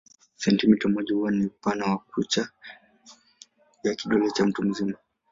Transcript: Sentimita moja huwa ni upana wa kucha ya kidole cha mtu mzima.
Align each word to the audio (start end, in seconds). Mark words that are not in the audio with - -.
Sentimita 0.35 0.89
moja 0.89 1.15
huwa 1.15 1.31
ni 1.31 1.45
upana 1.45 1.85
wa 1.85 1.97
kucha 1.97 2.49
ya 3.83 3.95
kidole 3.95 4.31
cha 4.31 4.45
mtu 4.45 4.63
mzima. 4.63 4.97